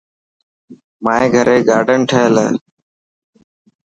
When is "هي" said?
2.43-2.49